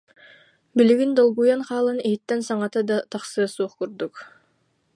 [0.77, 4.13] Билигин долгуйан хаалан иһиттэн саҥата да тахсыа суох курдук